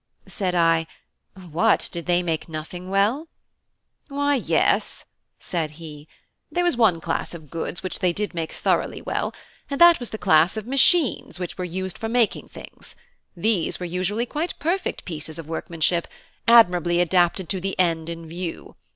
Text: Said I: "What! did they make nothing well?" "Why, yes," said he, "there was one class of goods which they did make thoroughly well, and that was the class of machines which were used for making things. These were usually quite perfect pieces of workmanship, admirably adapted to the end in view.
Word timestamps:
Said 0.25 0.55
I: 0.55 0.87
"What! 1.51 1.87
did 1.91 2.07
they 2.07 2.23
make 2.23 2.49
nothing 2.49 2.89
well?" 2.89 3.27
"Why, 4.07 4.33
yes," 4.33 5.05
said 5.37 5.69
he, 5.77 6.07
"there 6.51 6.63
was 6.63 6.75
one 6.75 6.99
class 6.99 7.35
of 7.35 7.51
goods 7.51 7.83
which 7.83 7.99
they 7.99 8.11
did 8.11 8.33
make 8.33 8.51
thoroughly 8.51 8.99
well, 8.99 9.31
and 9.69 9.79
that 9.79 9.99
was 9.99 10.09
the 10.09 10.17
class 10.17 10.57
of 10.57 10.65
machines 10.65 11.39
which 11.39 11.55
were 11.55 11.65
used 11.65 11.99
for 11.99 12.09
making 12.09 12.49
things. 12.49 12.95
These 13.37 13.79
were 13.79 13.85
usually 13.85 14.25
quite 14.25 14.57
perfect 14.57 15.05
pieces 15.05 15.37
of 15.37 15.47
workmanship, 15.47 16.07
admirably 16.47 16.99
adapted 16.99 17.47
to 17.49 17.61
the 17.61 17.77
end 17.79 18.09
in 18.09 18.27
view. 18.27 18.75